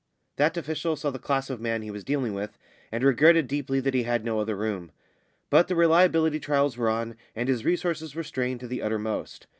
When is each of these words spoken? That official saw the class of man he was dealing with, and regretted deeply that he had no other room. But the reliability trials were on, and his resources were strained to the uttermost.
That 0.37 0.57
official 0.57 0.95
saw 0.95 1.11
the 1.11 1.19
class 1.19 1.51
of 1.51 1.61
man 1.61 1.83
he 1.83 1.91
was 1.91 2.03
dealing 2.03 2.33
with, 2.33 2.57
and 2.91 3.03
regretted 3.03 3.45
deeply 3.47 3.79
that 3.81 3.93
he 3.93 4.01
had 4.01 4.25
no 4.25 4.39
other 4.39 4.55
room. 4.55 4.89
But 5.51 5.67
the 5.67 5.75
reliability 5.75 6.39
trials 6.39 6.75
were 6.75 6.89
on, 6.89 7.15
and 7.35 7.47
his 7.47 7.65
resources 7.65 8.15
were 8.15 8.23
strained 8.23 8.61
to 8.61 8.67
the 8.67 8.81
uttermost. 8.81 9.45